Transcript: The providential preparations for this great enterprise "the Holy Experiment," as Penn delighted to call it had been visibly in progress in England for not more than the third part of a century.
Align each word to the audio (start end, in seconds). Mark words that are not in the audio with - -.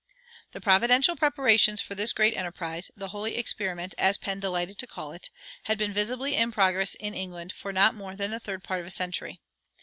The 0.53 0.59
providential 0.61 1.15
preparations 1.15 1.79
for 1.79 1.93
this 1.93 2.11
great 2.11 2.33
enterprise 2.35 2.89
"the 2.97 3.09
Holy 3.09 3.35
Experiment," 3.37 3.93
as 3.99 4.17
Penn 4.17 4.39
delighted 4.39 4.79
to 4.79 4.87
call 4.87 5.11
it 5.11 5.29
had 5.65 5.77
been 5.77 5.93
visibly 5.93 6.35
in 6.35 6.51
progress 6.51 6.95
in 6.95 7.13
England 7.13 7.53
for 7.53 7.71
not 7.71 7.93
more 7.93 8.15
than 8.15 8.31
the 8.31 8.39
third 8.39 8.63
part 8.63 8.79
of 8.79 8.87
a 8.87 8.89
century. 8.89 9.41